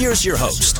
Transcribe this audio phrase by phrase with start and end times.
[0.00, 0.76] Here's your host.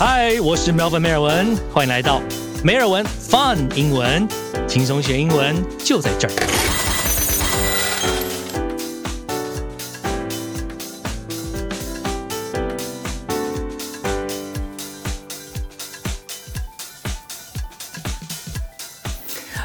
[0.00, 2.20] 嗨，我是 Melvin 梅尔文，欢迎来到
[2.64, 4.26] 梅尔文 Fun 英文，
[4.66, 6.63] 轻松学英文就在这儿。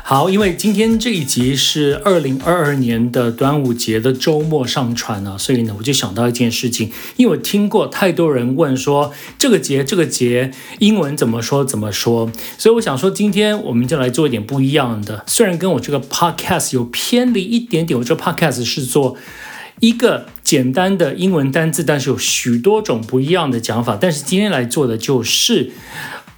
[0.10, 15.24] 好，因为今天这一集是二零二二年的端午节的周末上传啊，所以呢，我就想到一件事情，因为我听过太多人问说这个节这个节英文怎么说怎么说，所以我想说今天我们就来做一点不一样的。
[15.28, 19.16] 虽然跟我这个 podcast 有偏离一点点，我这个 podcast 是做
[19.80, 23.96] 一个简单的英文单字，但是有许多种不一样的讲法。
[23.96, 25.70] 但是今天来做的就是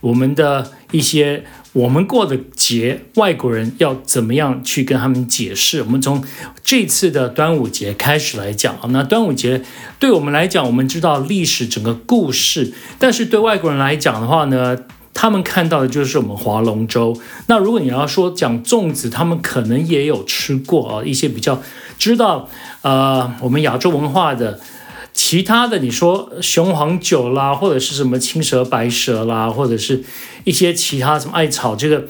[0.02, 1.44] 我们的一些。
[1.74, 5.82] 我们过的节，外国人要怎么样去跟他们解释？
[5.82, 6.22] 我们从
[6.66, 8.90] 这次的端午节开始来讲啊。
[8.90, 9.62] 那端午节
[9.98, 14.78] 对我们来讲，我们知道历史整个故事，但是对外国人来讲的话呢，
[15.14, 17.18] 他们看到的就是我们划龙舟。
[17.48, 21.62] 那如果你要说讲粽子，他们可能也有吃过啊，一些比较
[21.98, 22.50] 知道
[22.82, 24.60] 呃我们亚洲文化的。
[25.24, 30.04] 其他的，你说雄黄酒啦，或者是什么青蛇白蛇啦，或者是
[30.46, 32.08] 一些其他什么艾草这个，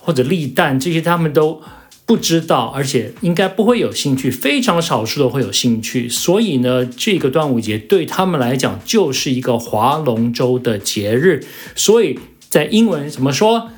[0.00, 1.60] 或者立蛋这些，他们都
[2.06, 6.08] 不知道，而且应该不会有兴趣，非常少数的会有兴趣。
[6.08, 11.44] 所以呢，这个端午节对他们来讲就是一个划龙舟的节日。
[11.76, 12.18] 所以
[12.48, 13.68] 在英文怎么说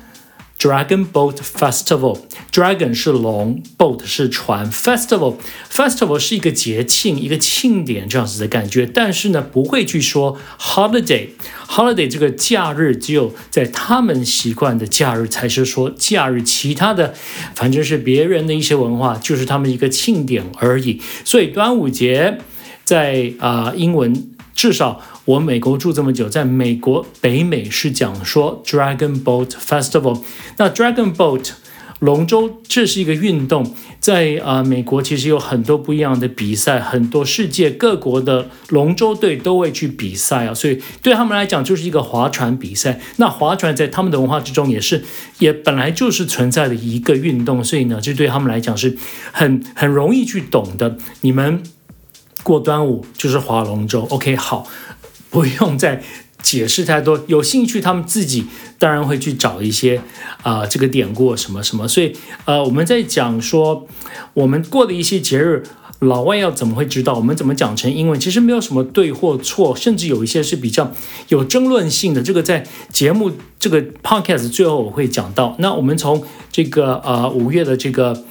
[0.61, 8.85] ？Dragon Boat Festival，Dragon 是龙，Boat 是船，Festival，Festival 是一个节庆，一个庆典这样子的感觉。
[8.85, 17.15] 但是呢，不会去说 Holiday，Holiday 这个假日只有在他们习惯的假日才是说假日，其他的
[17.55, 21.01] 反正是别人的一些文化，就是他们一个庆典而已。
[21.25, 22.37] 所以端午节
[22.83, 25.01] 在啊英文至少。
[25.25, 30.19] 我美国住这么久，在美国北美是讲说 Dragon Boat Festival。
[30.57, 31.51] 那 Dragon Boat
[31.99, 42.99] 龙舟这是一个运动，在啊美国其实有很多不一样的比赛，很多世界各国的龙舟队都会去比赛啊，所以对他们来讲就是一个划船比赛。
[43.17, 45.03] 那划船在他们的文化之中也是，
[45.37, 48.97] 也本来就是存在的一个运动，所以呢，这对他们来讲是
[49.31, 50.97] 很很容易去懂的。
[51.21, 51.61] 你们
[52.43, 54.67] 过端午就是划龙舟，OK，好。
[55.29, 56.03] 不用再
[56.41, 58.45] 解释太多，有兴趣他们自己
[58.77, 60.01] 当然会去找一些
[60.43, 61.87] 啊这个典故什么什么。
[61.87, 62.13] 所以
[62.43, 63.87] 呃我们在讲说
[64.33, 65.63] 我们过的一些节日，
[65.99, 67.13] 老外要怎么会知道？
[67.13, 68.19] 我们怎么讲成英文？
[68.19, 70.91] 其实没有什么对或错，甚至有一些是比较
[71.29, 72.21] 有争论性的。
[72.21, 75.55] 这个在节目这个 podcast 最后我会讲到。
[75.59, 78.25] 那我们从这个呃五月的这个。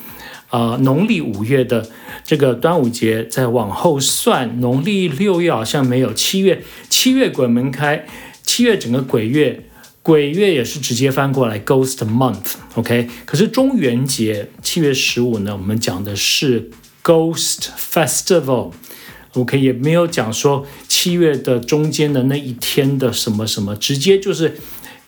[0.50, 1.88] 呃，农历五月的
[2.24, 8.04] 这个端午节，再往后算，农历六月好像没有，七月七月鬼门开，
[8.42, 9.68] 七月整个鬼月，
[10.02, 13.08] 鬼月也是直接翻过来 Ghost Month，OK。
[13.24, 16.68] 可是中元节七月十五呢，我们讲的是
[17.04, 24.56] Ghost Festival，OK，也没有讲说七月的中间的那一天的什么什么，直接就是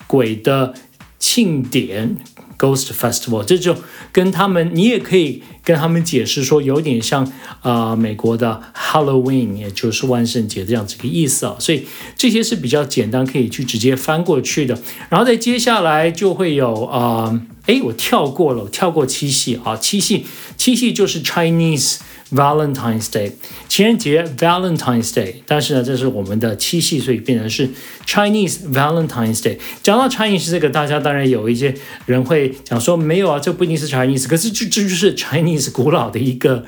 [0.07, 0.75] 鬼的
[1.19, 2.17] 庆典。
[2.63, 3.77] Ghost Festival，这就
[4.13, 11.57] 跟他们，你也可以跟他们解释说，有点像啊美国的 Halloween，也就是万圣节这样子个意思啊。
[11.59, 11.85] 所以
[12.17, 14.79] 这些是比较简单，可以去直接翻过去的。
[15.09, 20.25] 然后再接下来就会有啊，哎，我跳过了，我跳过七夕啊，七夕，
[20.57, 21.99] 七夕就是 Chinese。
[22.35, 23.33] Valentine's Day，
[23.69, 27.69] 情人节 Valentine's Day，但是呢，这是我们的七夕，所以变成是
[28.07, 29.59] Chinese Valentine's Day。
[29.83, 31.75] 讲到 Chinese 这个，大家当然有一些
[32.07, 36.65] 人会讲说没有啊，这不一定是 Chinese，可是这这就是 Chinese 古老的一个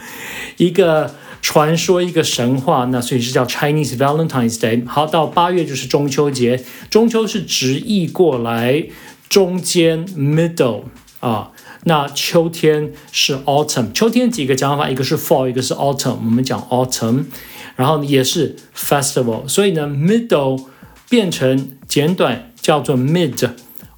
[0.59, 4.87] 一个传说，一个神话，那所以是叫 Chinese Valentine's Day。
[4.87, 8.87] 好，到八月就是中秋节，中秋是直译过来
[9.29, 10.85] 中间 Middle
[11.25, 11.51] 啊。
[11.85, 16.17] 那秋天是 autumn，秋天几个讲法，一个是 fall，一个是 autumn。
[16.17, 17.25] 我们讲 autumn，
[17.77, 20.65] 然后也是 festival，所以呢，middle
[21.09, 23.51] 变成简短叫做 mid。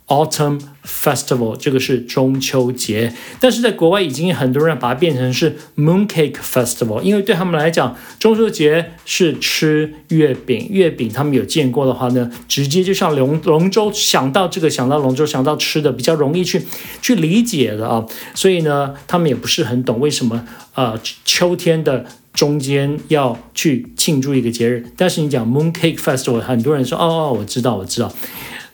[0.06, 16.62] Autumn Festival，这个是中秋节，但是在国外已经很多人把它变成是 Mooncake Festival，因为对他们来讲，中秋节是吃月饼，月饼他们有见过的话呢，直接就像龙龙舟想到这个想到龙舟想到吃的比较容易去
[17.02, 28.12] 去理解的啊，所以呢，他们也不是很懂为什么呃秋天的中间要去庆祝一个节日，但是你讲 Mooncake Festival，很多人说哦哦，我知道我知道。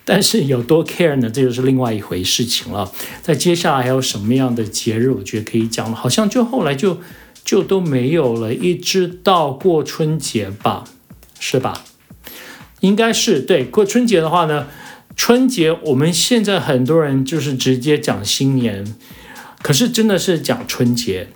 [0.04, 1.30] 但是有多 care 呢？
[1.30, 2.90] 这就是另外一回事情了。
[3.22, 5.96] 在接下来还有什么样的节日，我觉得可以讲了。
[5.96, 7.00] 好像就后来就
[7.44, 10.84] 就都没有了，一直到过春节吧，
[11.38, 11.84] 是吧？
[12.80, 14.66] 应该是对过春节的话呢，
[15.14, 18.96] 春节我们现在很多人就是直接讲新年，
[19.62, 21.28] 可是真的是讲春节，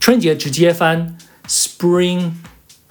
[0.00, 1.16] 春节直接翻
[1.48, 2.32] Spring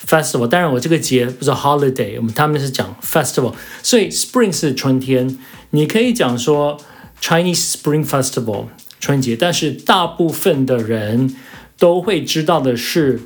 [0.04, 0.46] Festival。
[0.46, 5.38] 当然我这个节不是 holiday，我们他们是讲 festival，所以 Spring 是春天，
[5.70, 6.80] 你可以讲说
[7.20, 8.66] Chinese Spring Festival
[8.98, 11.36] 春节，但是大部分的人
[11.78, 13.20] 都会知道的是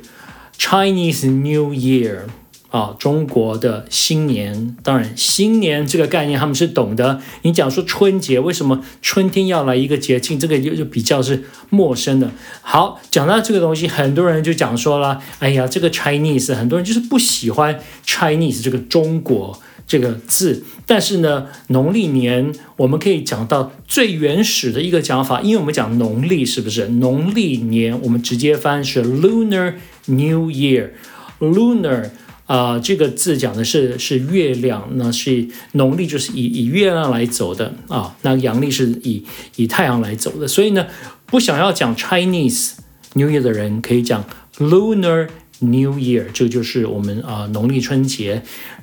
[0.57, 2.21] Chinese New Year。
[2.70, 7.20] 啊，中国的新年，当然新年这个概念他们是懂的。
[7.42, 10.38] 你讲说春节，为什么春天要来一个节庆？
[10.38, 12.30] 这个就就比较是陌生的。
[12.62, 20.62] 好，讲到这个东西，很多人就讲说了，哎呀，这个 Chinese，很多人就是不喜欢 Chinese 这个中国这个字。
[20.86, 26.86] 但是呢，农历年我们可以讲到最原始的一个讲法，因为我们讲农历是不是？
[26.86, 29.74] 农历年我们直接翻是 Lunar
[30.06, 32.10] New Year，Lunar。
[32.50, 39.24] 啊，这个字讲的是是月亮，那是农历就是以以月亮来走的啊，那阳历是以
[39.54, 40.88] 以太阳来走的，所以呢，
[41.26, 42.72] 不想要讲 Chinese
[43.12, 44.24] New Year 的人可以讲
[44.58, 45.28] Lunar
[45.60, 48.42] New Year，这就是我们啊农历春节。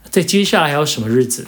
[0.09, 1.45] 在接下来还有什么日子？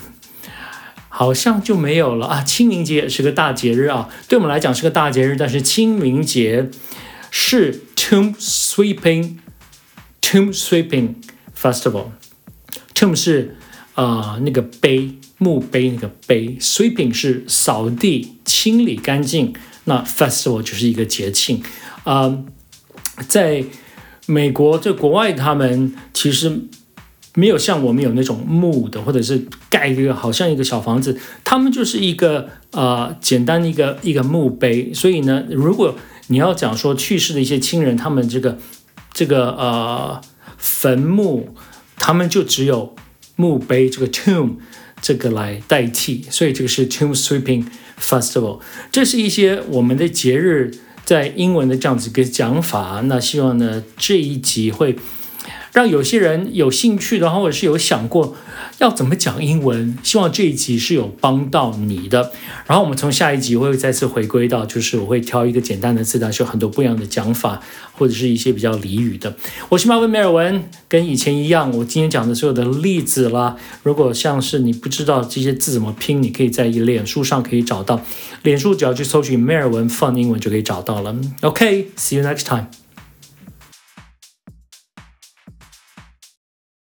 [1.07, 2.42] 好像就没有了啊。
[2.44, 6.69] 清明节也是个大节日啊，对我们来讲是个大节日，但是清明节
[7.31, 9.38] 是 Tomb Sweeping
[10.21, 11.13] Tomb Sweeping。
[11.61, 13.57] Festival，tomb 是
[13.94, 19.53] 啊那个碑墓碑那个碑，sweeping 是扫地清理干净，
[19.83, 21.61] 那 festival 就是一个节庆
[22.06, 22.45] 啊。
[23.27, 23.65] 在
[24.25, 26.61] 美国，在国外，他们其实
[27.33, 34.94] 没有像我们有那种木的，或者是盖一个好像一个小房子，他们就是一个呃简单的一个一个墓碑。
[34.94, 35.95] 所以呢，如果
[36.27, 38.57] 你要讲说去世的一些亲人，他们这个
[39.13, 40.21] 这个呃。
[40.59, 41.56] 坟墓，
[41.97, 42.95] 他们就只有
[43.35, 44.57] 墓碑这个 tomb
[45.01, 47.65] 这个来代替，所以这个是 tomb sweeping
[48.00, 48.59] festival。
[48.91, 50.71] 这是一些我们的节日
[51.03, 53.01] 在英文的这样子一个讲法。
[53.06, 54.95] 那希望呢这一集会
[55.79, 58.35] 让有些人有兴趣的，或者是有想过。
[58.79, 59.97] 要怎么讲英文？
[60.03, 62.33] 希望这一集是有帮到你的。
[62.67, 67.61] 然后我们从下一集会再次回归到，就是我会挑一个简单的字，但是有很多不一样的讲法，
[67.93, 69.33] 或者是一些比较俚语的。
[69.69, 78.01] 我是马文梅尔文，跟以前一样，我今天讲的所有的例子啦，如果像是你不知道这些字怎么拼，你可以在脸书上可以找到，
[78.43, 81.15] 脸书只要去搜寻梅尔文放英文就可以找到了。
[81.41, 82.65] OK，see you next time。